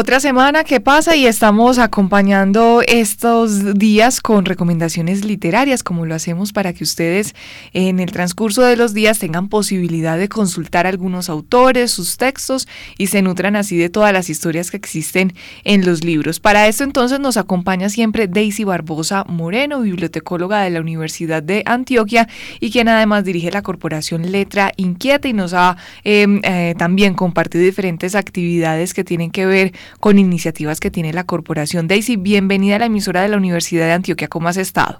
[0.00, 6.52] Otra semana que pasa y estamos acompañando estos días con recomendaciones literarias, como lo hacemos
[6.52, 7.34] para que ustedes
[7.72, 13.08] en el transcurso de los días tengan posibilidad de consultar algunos autores, sus textos y
[13.08, 15.32] se nutran así de todas las historias que existen
[15.64, 16.38] en los libros.
[16.38, 22.28] Para esto entonces nos acompaña siempre Daisy Barbosa Moreno, bibliotecóloga de la Universidad de Antioquia
[22.60, 27.64] y quien además dirige la corporación Letra Inquieta y nos ha em, eh, también compartido
[27.64, 31.88] diferentes actividades que tienen que ver con iniciativas que tiene la corporación.
[31.88, 34.28] Daisy, bienvenida a la emisora de la Universidad de Antioquia.
[34.28, 34.98] ¿Cómo has estado?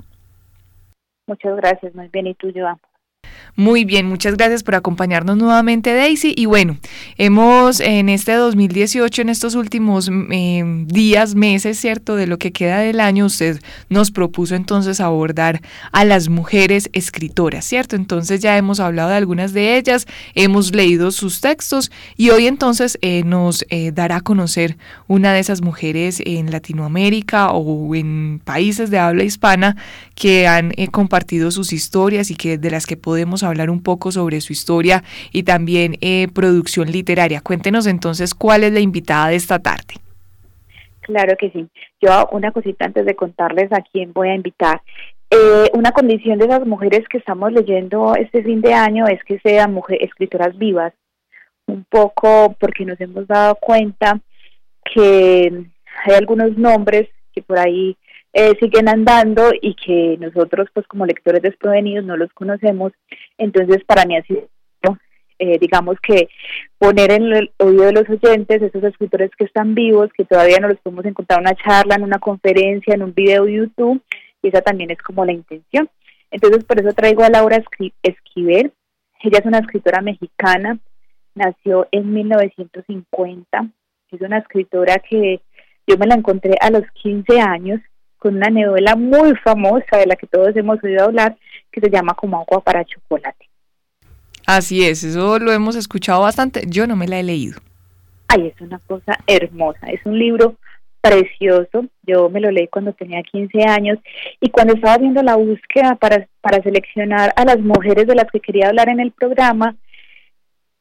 [1.26, 2.26] Muchas gracias, muy bien.
[2.26, 2.78] ¿Y tú, Joan?
[3.58, 6.32] Muy bien, muchas gracias por acompañarnos nuevamente Daisy.
[6.36, 6.78] Y bueno,
[7.16, 12.14] hemos en este 2018, en estos últimos mm, días, meses, ¿cierto?
[12.14, 15.60] De lo que queda del año, usted nos propuso entonces abordar
[15.90, 17.96] a las mujeres escritoras, ¿cierto?
[17.96, 22.96] Entonces ya hemos hablado de algunas de ellas, hemos leído sus textos y hoy entonces
[23.02, 28.90] eh, nos eh, dará a conocer una de esas mujeres en Latinoamérica o en países
[28.90, 29.76] de habla hispana
[30.14, 34.12] que han eh, compartido sus historias y que de las que podemos hablar un poco
[34.12, 35.02] sobre su historia
[35.32, 37.40] y también eh, producción literaria.
[37.40, 39.94] Cuéntenos entonces cuál es la invitada de esta tarde.
[41.00, 41.66] Claro que sí.
[42.00, 44.82] Yo una cosita antes de contarles a quién voy a invitar.
[45.30, 49.38] Eh, una condición de las mujeres que estamos leyendo este fin de año es que
[49.40, 50.92] sean mujeres escritoras vivas,
[51.66, 54.20] un poco porque nos hemos dado cuenta
[54.94, 55.64] que
[56.04, 57.96] hay algunos nombres que por ahí
[58.32, 62.92] eh, siguen andando y que nosotros pues como lectores desprevenidos no los conocemos.
[63.38, 64.48] Entonces para mí ha sido,
[65.38, 66.28] eh, digamos que
[66.78, 70.68] poner en el oído de los oyentes esos escritores que están vivos, que todavía no
[70.68, 74.02] los podemos encontrar en una charla, en una conferencia, en un video de YouTube,
[74.42, 75.88] y esa también es como la intención.
[76.30, 77.62] Entonces por eso traigo a Laura
[78.02, 78.72] Esquivel.
[79.20, 80.78] Ella es una escritora mexicana,
[81.34, 83.68] nació en 1950,
[84.12, 85.40] es una escritora que
[85.86, 87.80] yo me la encontré a los 15 años
[88.18, 91.36] con una novela muy famosa de la que todos hemos oído hablar,
[91.70, 93.48] que se llama Como agua para chocolate.
[94.46, 97.60] Así es, eso lo hemos escuchado bastante, yo no me la he leído.
[98.28, 100.56] Ay, es una cosa hermosa, es un libro
[101.00, 103.98] precioso, yo me lo leí cuando tenía 15 años
[104.40, 108.40] y cuando estaba haciendo la búsqueda para, para seleccionar a las mujeres de las que
[108.40, 109.76] quería hablar en el programa,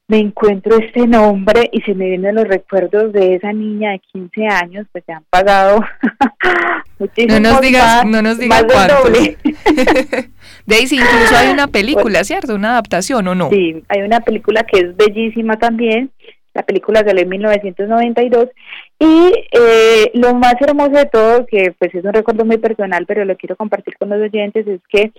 [0.07, 4.47] me encuentro este nombre y se me vienen los recuerdos de esa niña de 15
[4.47, 5.83] años, pues se han pagado
[7.27, 9.09] no nos digas, no nos digas cuánto.
[10.65, 12.55] Daisy, incluso hay una película, ¿cierto?
[12.55, 13.49] Una adaptación, ¿o no?
[13.49, 16.11] Sí, hay una película que es bellísima también.
[16.53, 18.47] La película salió en 1992
[18.99, 23.25] y eh, lo más hermoso de todo, que pues es un recuerdo muy personal, pero
[23.25, 25.11] lo quiero compartir con los oyentes, es que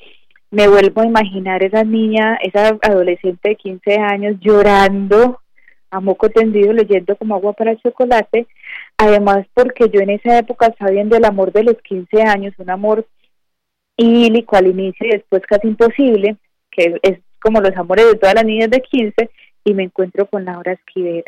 [0.51, 5.41] me vuelvo a imaginar esa niña, esa adolescente de 15 años llorando
[5.91, 8.47] a moco tendido leyendo como agua para chocolate,
[8.97, 12.71] además porque yo en esa época estaba viendo el amor de los 15 años, un
[12.71, 13.07] amor
[13.97, 16.37] idílico al inicio y después casi imposible,
[16.71, 19.31] que es como los amores de todas las niñas de 15,
[19.65, 21.25] y me encuentro con Laura Esquivel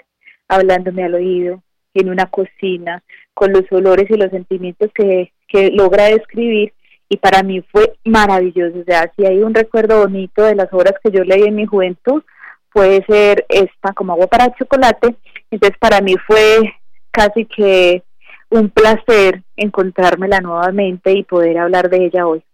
[0.48, 1.62] hablándome al oído
[1.94, 3.03] en una cocina,
[3.34, 6.72] con los olores y los sentimientos que, que logra describir
[7.10, 8.78] y para mí fue maravilloso.
[8.78, 11.66] O sea, si hay un recuerdo bonito de las obras que yo leí en mi
[11.66, 12.22] juventud,
[12.72, 15.16] puede ser esta como agua para chocolate.
[15.50, 16.72] Entonces para mí fue
[17.10, 18.04] casi que
[18.48, 22.44] un placer encontrármela nuevamente y poder hablar de ella hoy.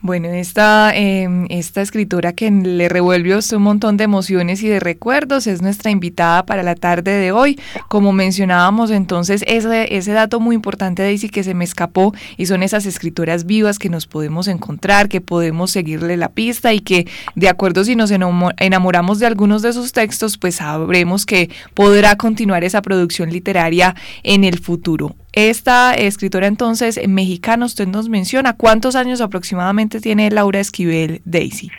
[0.00, 5.46] Bueno, esta, em, esta escritora que le revuelve un montón de emociones y de recuerdos
[5.46, 7.58] es nuestra invitada para la tarde de hoy.
[7.88, 12.62] Como mencionábamos entonces, ese, ese dato muy importante, Daisy, que se me escapó, y son
[12.62, 17.48] esas escritoras vivas que nos podemos encontrar, que podemos seguirle la pista y que de
[17.48, 22.82] acuerdo si nos enamoramos de algunos de sus textos, pues sabremos que podrá continuar esa
[22.82, 25.16] producción literaria en el futuro.
[25.32, 29.53] Esta escritora entonces mexicana, usted nos menciona, ¿cuántos años aproximadamente
[30.00, 31.70] tiene Laura Esquivel Daisy?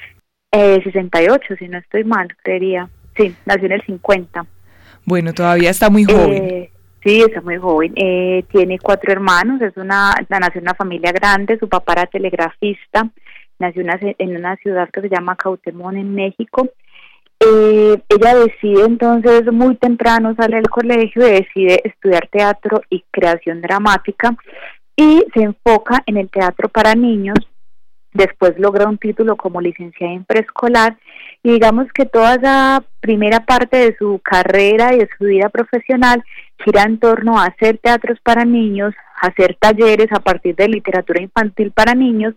[0.51, 2.89] Eh, 68, si no estoy mal, creería.
[3.15, 4.45] Sí, nació en el 50.
[5.05, 6.43] Bueno, todavía está muy joven.
[6.43, 6.71] Eh,
[7.03, 7.93] sí, está muy joven.
[7.95, 13.09] Eh, tiene cuatro hermanos, es una, nació en una familia grande, su papá era telegrafista,
[13.59, 16.69] nació en una ciudad que se llama Cautemón en México
[17.39, 23.61] eh, ella decide entonces muy temprano, sale del colegio y decide estudiar teatro y creación
[23.61, 24.35] dramática
[24.95, 27.37] y se enfoca en el teatro para niños.
[28.15, 30.97] Después logra un título como licenciada en preescolar
[31.43, 36.23] y digamos que toda esa primera parte de su carrera y de su vida profesional
[36.63, 41.71] gira en torno a hacer teatros para niños, hacer talleres a partir de literatura infantil
[41.71, 42.35] para niños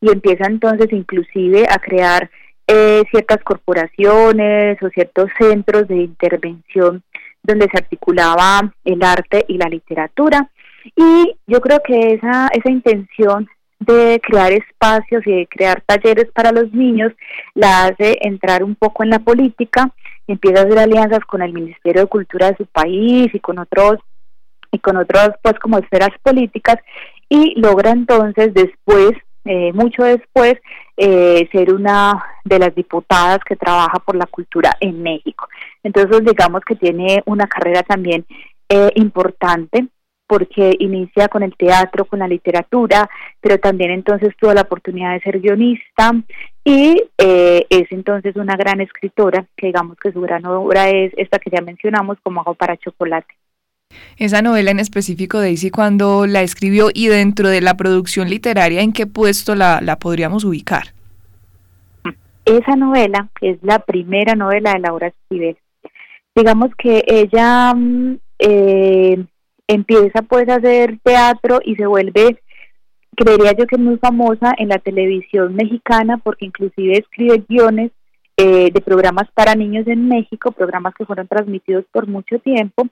[0.00, 2.30] y empieza entonces inclusive a crear
[2.68, 7.02] eh, ciertas corporaciones o ciertos centros de intervención
[7.42, 10.48] donde se articulaba el arte y la literatura.
[10.94, 13.48] Y yo creo que esa, esa intención
[13.80, 17.12] de crear espacios y de crear talleres para los niños
[17.54, 19.92] la hace entrar un poco en la política,
[20.26, 23.98] empieza a hacer alianzas con el Ministerio de Cultura de su país y con otros
[24.70, 26.76] y con otros pues como esferas políticas
[27.28, 29.12] y logra entonces después
[29.44, 30.56] eh, mucho después
[30.96, 35.48] eh, ser una de las diputadas que trabaja por la cultura en México.
[35.82, 38.26] Entonces digamos que tiene una carrera también
[38.68, 39.88] eh, importante
[40.28, 43.10] porque inicia con el teatro, con la literatura,
[43.40, 46.12] pero también entonces tuvo la oportunidad de ser guionista
[46.64, 51.50] y es entonces una gran escritora, que digamos que su gran obra es esta que
[51.50, 53.34] ya mencionamos como Hago para Chocolate.
[54.16, 58.92] Esa novela en específico, Daisy, cuando la escribió y dentro de la producción literaria, ¿en
[58.92, 60.88] qué puesto la, podríamos ubicar?
[62.44, 65.56] Esa novela es la primera novela de Laura Esquivel.
[66.34, 69.24] Digamos que ella mm, eh,
[69.68, 72.40] empieza pues a hacer teatro y se vuelve,
[73.16, 77.92] creería yo que muy famosa en la televisión mexicana porque inclusive escribe guiones
[78.36, 82.88] eh, de programas para niños en México, programas que fueron transmitidos por mucho tiempo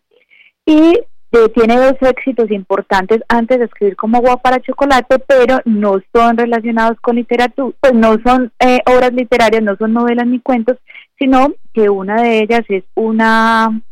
[0.65, 1.01] y
[1.33, 6.37] eh, tiene dos éxitos importantes antes de escribir como agua para chocolate, pero no son
[6.37, 10.79] relacionados con literatura, pues no son eh, obras literarias, no son novelas ni cuentos,
[11.19, 13.83] sino que una de ellas es una,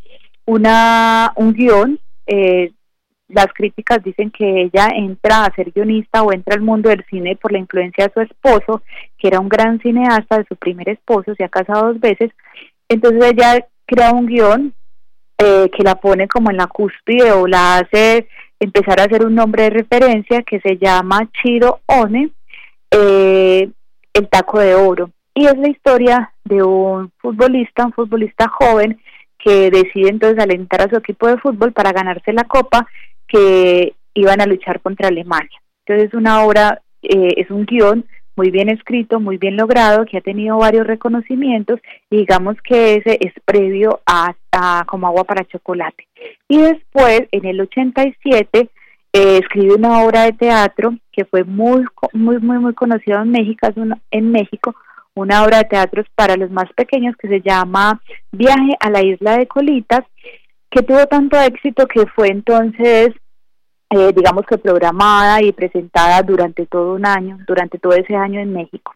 [0.47, 1.99] una un guion.
[2.27, 2.73] Eh,
[3.29, 7.37] las críticas dicen que ella entra a ser guionista o entra al mundo del cine
[7.37, 8.83] por la influencia de su esposo,
[9.19, 12.31] que era un gran cineasta de su primer esposo, se ha casado dos veces.
[12.89, 14.75] Entonces ella crea un guion
[15.39, 18.29] eh, que la pone como en la cúspide o la hace
[18.61, 22.31] empezar a hacer un nombre de referencia que se llama Chiro One,
[22.91, 23.69] eh,
[24.13, 25.11] el taco de oro.
[25.35, 29.01] Y es la historia de un futbolista, un futbolista joven
[29.45, 32.89] que decide entonces alentar a su equipo de fútbol para ganarse la copa
[33.29, 35.61] que iban a luchar contra Alemania.
[35.85, 38.07] Entonces es una obra, eh, es un guion
[38.37, 41.79] muy bien escrito, muy bien logrado, que ha tenido varios reconocimientos
[42.11, 44.35] y digamos que ese es previo a,
[44.87, 46.07] Como agua para chocolate.
[46.49, 48.71] Y después, en el 87,
[49.13, 53.69] eh, escribe una obra de teatro que fue muy, muy, muy, muy conocida en México,
[54.11, 54.75] en México,
[55.15, 58.01] una obra de teatro para los más pequeños que se llama
[58.33, 60.05] Viaje a la isla de Colitas,
[60.71, 63.15] que tuvo tanto éxito que fue entonces
[63.91, 68.53] eh, digamos que programada y presentada durante todo un año, durante todo ese año en
[68.53, 68.93] México.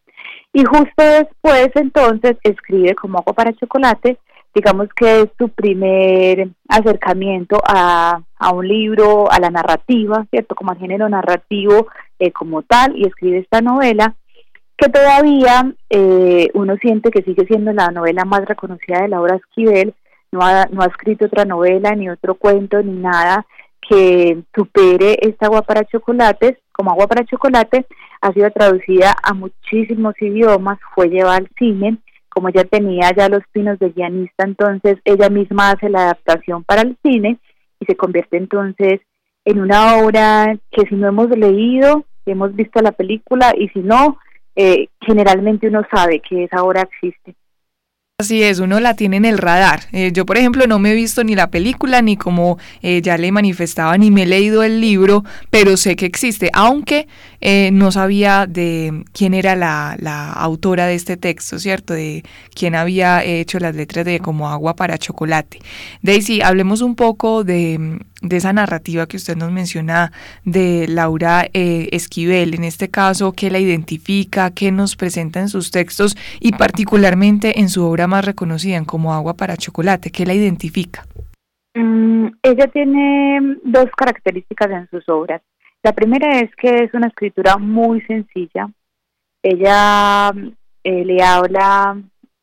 [0.53, 4.19] Y justo después entonces escribe como agua para chocolate,
[4.53, 10.57] digamos que es su primer acercamiento a, a un libro, a la narrativa, ¿cierto?
[10.57, 11.87] Como al género narrativo
[12.19, 14.17] eh, como tal, y escribe esta novela
[14.79, 19.93] que todavía eh, uno siente que sigue siendo la novela más reconocida de Laura Esquivel,
[20.31, 23.45] no ha, no ha escrito otra novela, ni otro cuento, ni nada
[23.81, 27.87] que supere esta agua para chocolates, como agua para chocolate,
[28.21, 31.99] ha sido traducida a muchísimos idiomas, fue llevada al cine,
[32.29, 36.83] como ella tenía ya los pinos de guionista, entonces ella misma hace la adaptación para
[36.83, 37.39] el cine
[37.81, 39.01] y se convierte entonces
[39.45, 44.19] en una obra que si no hemos leído, hemos visto la película y si no,
[44.59, 47.35] eh, generalmente uno sabe que esa obra existe.
[48.21, 49.83] Así es, uno la tiene en el radar.
[49.93, 53.17] Eh, yo, por ejemplo, no me he visto ni la película, ni como eh, ya
[53.17, 57.07] le manifestaba, ni me he leído el libro, pero sé que existe, aunque
[57.41, 61.95] eh, no sabía de quién era la, la, autora de este texto, ¿cierto?
[61.95, 62.25] De
[62.57, 65.61] quién había hecho las letras de Como agua para chocolate.
[66.03, 70.13] Daisy, hablemos un poco de, de esa narrativa que usted nos menciona
[70.45, 75.71] de Laura eh, Esquivel, en este caso, qué la identifica, qué nos presenta en sus
[75.71, 81.05] textos y particularmente en su obra más reconocida, Como agua para chocolate, qué la identifica.
[81.75, 85.43] Mm, ella tiene dos características en sus obras.
[85.83, 88.69] La primera es que es una escritura muy sencilla.
[89.43, 90.33] Ella
[90.83, 91.97] eh, le habla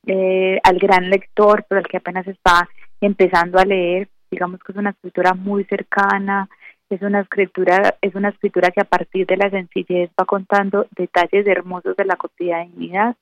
[0.07, 2.69] eh, al gran lector, pero al que apenas está
[3.01, 6.49] empezando a leer, digamos que es una escritura muy cercana,
[6.89, 11.47] es una escritura, es una escritura que a partir de la sencillez va contando detalles
[11.47, 13.15] hermosos de la cotidianidad,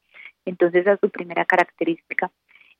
[0.45, 2.29] entonces esa es su primera característica.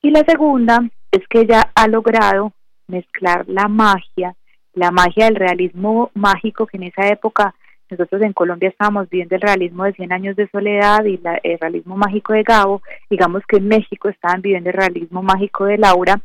[0.01, 0.79] Y la segunda
[1.11, 2.51] es que ella ha logrado
[2.87, 4.35] mezclar la magia,
[4.73, 7.55] la magia del realismo mágico que en esa época
[7.89, 11.95] nosotros en Colombia estábamos viendo el realismo de 100 años de soledad y el realismo
[11.95, 16.19] mágico de Gabo, digamos que en México estaban viviendo el realismo mágico de Laura,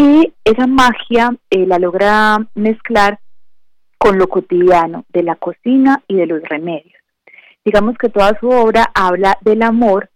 [0.00, 3.18] y esa magia eh, la logra mezclar
[3.98, 6.98] con lo cotidiano de la cocina y de los remedios.
[7.66, 10.08] Digamos que toda su obra habla del amor,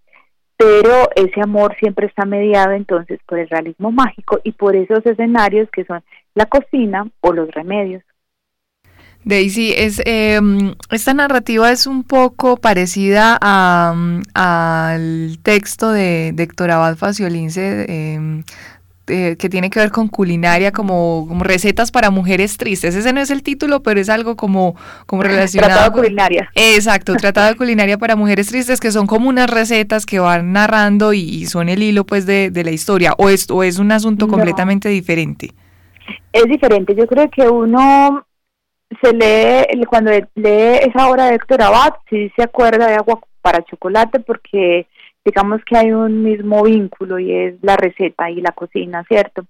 [0.57, 5.69] pero ese amor siempre está mediado entonces por el realismo mágico y por esos escenarios
[5.71, 6.03] que son
[6.35, 8.03] la cocina o los remedios.
[9.25, 17.87] Daisy, es, em, esta narrativa es un poco parecida al texto de, Héctor Abad Faciolince,
[17.89, 18.45] em,
[19.07, 22.95] eh, que tiene que ver con culinaria, como, recetas para mujeres tristes.
[22.95, 25.73] Ese no es el título, pero es algo como, como relacionado.
[25.73, 26.51] Tratado de culinaria.
[26.55, 31.13] Exacto, tratado de culinaria para mujeres tristes, que son como unas recetas que van narrando
[31.13, 33.13] y, son el hilo pues de, la historia.
[33.19, 35.51] ¿O es, es un asunto completamente diferente?
[36.33, 36.95] Es diferente.
[36.95, 38.27] Yo creo que uno
[39.03, 43.65] se lee, cuando lee esa obra de Héctor Abad, sí se acuerda de agua para
[43.65, 44.87] chocolate porque
[45.25, 49.45] digamos que hay un mismo vínculo y es la receta y la cocina, ¿cierto?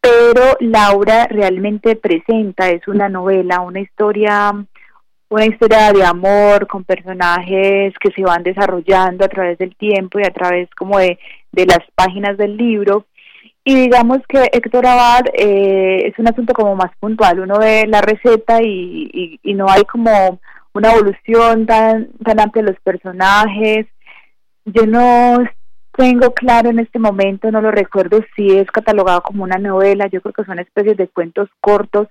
[0.00, 4.52] Pero Laura realmente presenta, es una novela, una historia,
[5.28, 10.24] una historia de amor con personajes que se van desarrollando a través del tiempo y
[10.24, 11.18] a través como de,
[11.52, 13.04] de las páginas del libro.
[13.62, 18.00] Y digamos que Héctor Abad eh, es un asunto como más puntual, uno ve la
[18.00, 20.40] receta y, y, y no hay como
[20.72, 23.86] una evolución tan, tan amplia de los personajes,
[24.72, 25.44] yo no
[25.96, 30.20] tengo claro en este momento, no lo recuerdo si es catalogado como una novela, yo
[30.20, 32.08] creo que son especies de cuentos cortos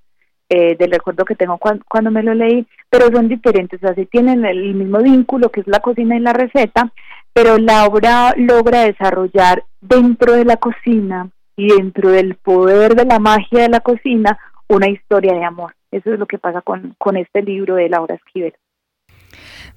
[0.49, 4.73] eh, del recuerdo que tengo cuando, me lo leí, pero son diferentes, sea, tienen el
[4.73, 6.91] mismo vínculo que es la cocina y la receta,
[7.33, 13.19] pero la obra logra desarrollar dentro de la cocina y dentro del poder de la
[13.19, 15.75] magia de la cocina una historia de amor.
[15.91, 18.53] Eso es lo que pasa con, con este libro de Laura Esquivel.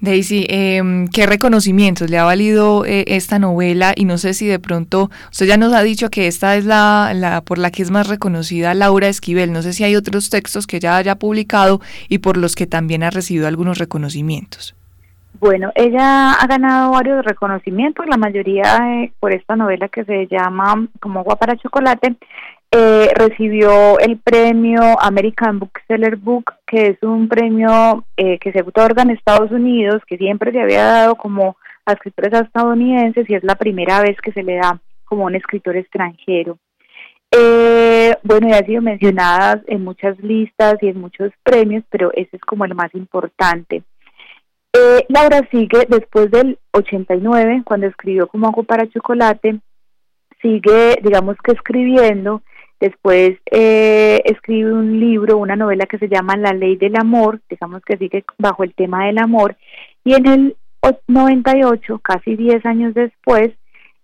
[0.02, 3.92] Daisy, em, ¿qué reconocimientos le ha valido eh, esta novela?
[3.94, 7.12] Y no sé si de pronto, usted ya nos ha dicho que esta es la,
[7.14, 9.52] la por la que es más reconocida Laura Esquivel.
[9.52, 13.04] No sé si hay otros textos que ya haya publicado y por los que también
[13.04, 14.74] ha recibido algunos reconocimientos.
[15.38, 20.88] Bueno, ella ha ganado varios reconocimientos, la mayoría eh, por esta novela que se llama
[20.98, 22.16] Como agua para chocolate.
[22.74, 29.02] Eh, recibió el premio American Bookseller Book, que es un premio eh, que se otorga
[29.02, 33.56] en Estados Unidos, que siempre se había dado como a escritores estadounidenses y es la
[33.56, 36.56] primera vez que se le da como un escritor extranjero.
[37.30, 42.36] Eh, bueno, ya ha sido mencionada en muchas listas y en muchos premios, pero ese
[42.36, 43.82] es como el más importante.
[45.08, 49.58] Laura sigue después del 89, cuando escribió Como hago para chocolate,
[50.40, 52.40] sigue, digamos que escribiendo
[52.82, 57.80] Después eh, escribe un libro, una novela que se llama La Ley del Amor, digamos
[57.84, 59.56] que sigue bajo el tema del amor.
[60.02, 60.56] Y en el
[61.06, 63.52] 98, casi 10 años después,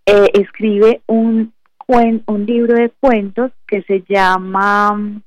[0.06, 1.52] eh, escribe un,
[1.88, 5.22] un libro de cuentos que se llama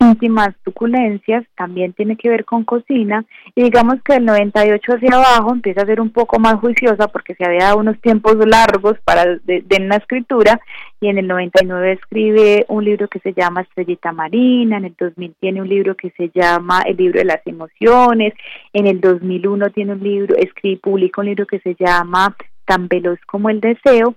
[0.00, 3.24] íntimas suculencias, también tiene que ver con cocina,
[3.54, 7.34] y digamos que del 98 hacia abajo empieza a ser un poco más juiciosa porque
[7.34, 10.60] se había dado unos tiempos largos para de, la escritura,
[11.00, 15.34] y en el 99 escribe un libro que se llama Estrellita Marina, en el 2000
[15.40, 18.34] tiene un libro que se llama El libro de las emociones,
[18.72, 23.18] en el 2001 tiene un libro, escribe, publica un libro que se llama Tan veloz
[23.26, 24.14] como el deseo,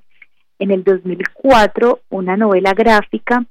[0.59, 3.43] en el 2004 una novela gráfica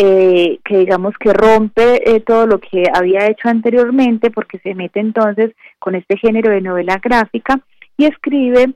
[0.00, 5.00] eh, que digamos que rompe eh, todo lo que había hecho anteriormente porque se mete
[5.00, 5.50] entonces
[5.80, 7.60] con este género de novela gráfica
[7.96, 8.74] y escribe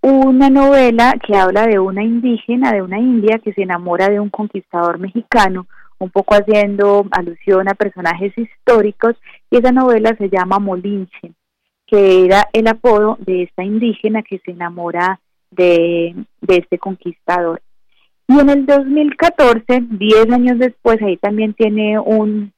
[0.00, 4.30] una novela que habla de una indígena, de una india que se enamora de un
[4.30, 5.66] conquistador mexicano,
[5.98, 9.16] un poco haciendo alusión a personajes históricos,
[9.50, 11.32] y esa novela se llama Molinche,
[11.86, 17.60] que era el apodo de esta indígena que se enamora de, de este conquistador.
[18.30, 22.52] Y en el 2014, 10 años después, ahí también tiene un,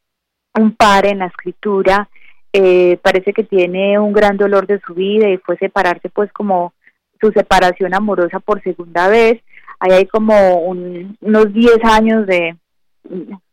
[0.54, 2.10] un par en la escritura,
[2.52, 6.74] eh, parece que tiene un gran dolor de su vida y fue separarse pues como
[7.18, 9.40] su separación amorosa por segunda vez.
[9.80, 12.54] Ahí hay como unos 10 años de,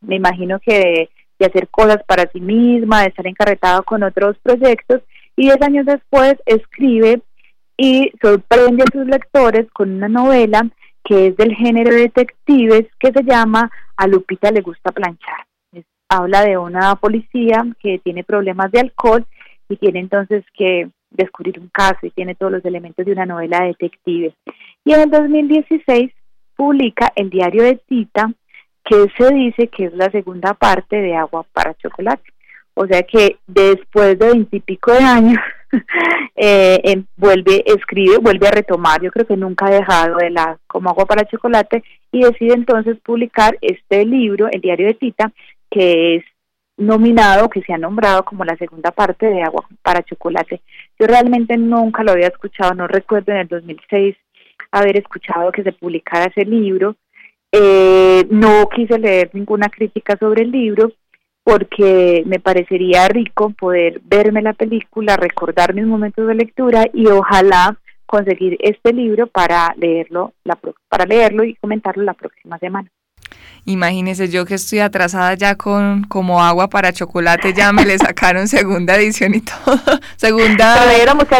[0.02, 1.10] me imagino que
[1.40, 5.04] de, hacer cosas para sí misma, de estar encarretado con otros proyectos
[5.38, 7.22] y 10 años después escribe
[7.78, 10.70] y sorprende a sus lectores con una novela
[11.10, 15.48] que es del género de detectives, que se llama A Lupita le gusta planchar.
[16.08, 19.26] habla de una policía que tiene problemas de alcohol
[19.68, 23.62] y tiene entonces que descubrir un caso y tiene todos los elementos de una novela
[23.62, 24.36] de detectives.
[24.86, 26.12] Y en el 2016
[26.56, 28.32] publica el diario de Tita,
[28.84, 32.32] que se dice que es la segunda parte de Agua para Chocolate.
[32.76, 35.40] O sea que después de veintipico de años
[36.36, 40.58] eh, em, vuelve, escribe, vuelve a retomar, yo creo que nunca ha dejado de la
[40.68, 45.32] como agua para chocolate y decide entonces publicar este libro, el diario de Tita,
[45.70, 46.24] que es
[46.78, 50.62] nominado, que se ha nombrado como la segunda parte de Agua para Chocolate.
[50.98, 54.16] Yo realmente nunca lo había escuchado, no recuerdo en el 2006
[54.72, 56.96] haber escuchado que se publicara ese libro.
[57.52, 60.94] Eh, no quise leer ninguna crítica sobre el libro
[61.50, 67.78] porque me parecería rico poder verme la película, recordar mis momentos de lectura y ojalá
[68.06, 72.90] conseguir este libro para leerlo, la, para leerlo y comentarlo la próxima semana.
[73.70, 78.48] Imagínese yo que estoy atrasada ya con como agua para chocolate, ya me le sacaron
[78.48, 79.80] segunda edición y todo,
[80.18, 80.76] segunda,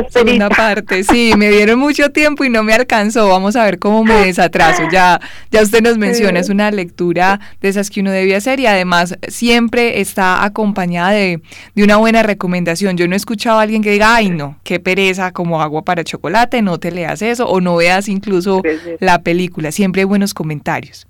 [0.10, 1.04] segunda parte.
[1.04, 3.28] Sí, me dieron mucho tiempo y no me alcanzó.
[3.30, 4.84] Vamos a ver cómo me desatraso.
[4.92, 5.20] Ya,
[5.50, 9.16] ya usted nos menciona, es una lectura de esas que uno debía hacer y además
[9.28, 11.42] siempre está acompañada de,
[11.74, 12.96] de una buena recomendación.
[12.96, 16.04] Yo no he escuchado a alguien que diga, ay no, qué pereza como agua para
[16.04, 18.62] chocolate, no te leas eso o no veas incluso
[19.00, 19.72] la película.
[19.72, 21.09] Siempre hay buenos comentarios.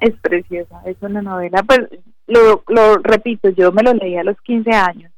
[0.00, 1.80] Es preciosa, es una novela, pues
[2.26, 5.12] lo, lo repito, yo me lo leí a los 15 años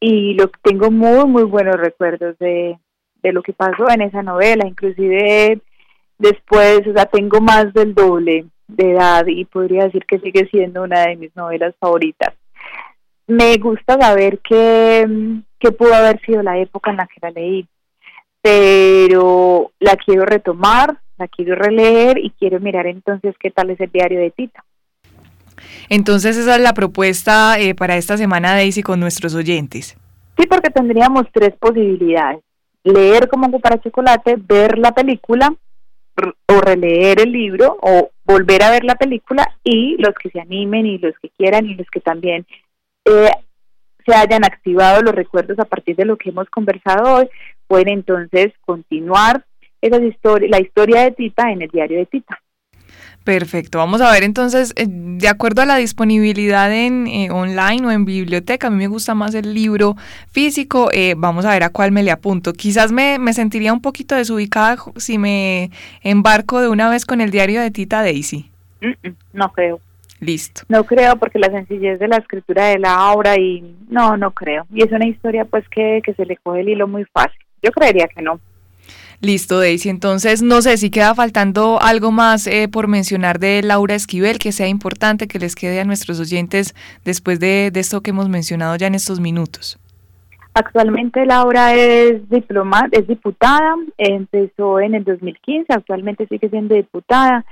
[0.00, 2.78] y lo tengo muy, muy buenos recuerdos de,
[3.22, 5.60] de lo que pasó en esa novela, inclusive
[6.18, 10.82] después, o sea, tengo más del doble de edad y podría decir que sigue siendo
[10.82, 12.34] una de mis novelas favoritas.
[13.26, 15.06] Me gusta saber que,
[15.58, 17.66] que pudo haber sido la época en la que la leí,
[18.40, 23.90] pero la quiero retomar, la quiero releer y quiero mirar entonces qué tal es el
[23.90, 24.64] diario de Tita.
[25.88, 29.96] Entonces esa es la propuesta eh, para esta semana, Daisy, con nuestros oyentes.
[30.36, 32.40] Sí, porque tendríamos tres posibilidades.
[32.84, 35.54] Leer como para chocolate, ver la película
[36.46, 40.86] o releer el libro o volver a ver la película y los que se animen
[40.86, 42.46] y los que quieran y los que también
[43.04, 43.30] eh,
[44.04, 47.28] se hayan activado los recuerdos a partir de lo que hemos conversado hoy,
[47.66, 49.44] pueden entonces continuar
[49.86, 52.38] esa historia, la historia de Tita en el diario de Tita.
[53.26, 57.90] Perfecto, vamos a ver entonces, eh, de acuerdo a la disponibilidad en eh, online o
[57.90, 59.96] en biblioteca, a mí me gusta más el libro
[60.30, 62.52] físico, eh, vamos a ver a cuál me le apunto.
[62.52, 67.32] Quizás me, me, sentiría un poquito desubicada si me embarco de una vez con el
[67.32, 68.48] diario de Tita Daisy.
[69.32, 69.80] no creo.
[70.20, 70.62] Listo.
[70.68, 74.66] No creo porque la sencillez de la escritura de la obra y no, no creo.
[74.72, 77.40] Y es una historia pues que, que se le coge el hilo muy fácil.
[77.60, 78.38] Yo creería que no.
[79.20, 79.88] Listo, Daisy.
[79.88, 84.52] Entonces, no sé si queda faltando algo más eh, por mencionar de Laura Esquivel que
[84.52, 86.74] sea importante que les quede a nuestros oyentes
[87.04, 89.78] después de, esto que hemos mencionado ya en estos minutos.
[90.54, 97.44] Actualmente Laura es diploma, es diputada, empezó en el 2015, actualmente sigue siendo diputada,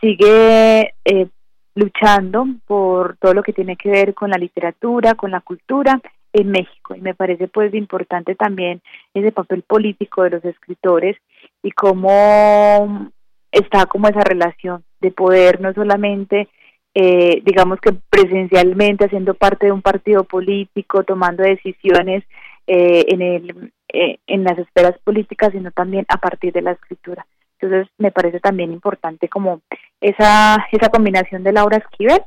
[0.00, 1.26] sigue eh,
[1.74, 6.00] luchando por todo lo que tiene que ver con la literatura, con la cultura
[6.32, 6.94] en México.
[6.94, 8.80] Y me parece pues importante también
[9.14, 11.16] ese papel político de los escritores
[11.62, 13.10] y cómo
[13.50, 16.48] está como esa relación de poder no solamente
[16.94, 22.24] eh, digamos que presencialmente haciendo parte de un partido político tomando decisiones
[22.66, 27.26] eh, en el eh, en las esferas políticas sino también a partir de la escritura.
[27.58, 29.60] Entonces me parece también importante como
[30.00, 32.22] esa esa combinación de Laura Esquivel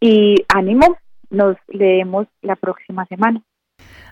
[0.00, 0.96] y ánimo
[1.28, 3.42] nos leemos la próxima semana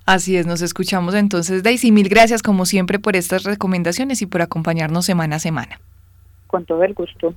[0.09, 1.93] Así es, nos escuchamos entonces, Daisy.
[1.93, 5.81] Mil gracias como siempre por estas recomendaciones y por acompañarnos semana a semana.
[6.47, 7.35] Con todo el gusto.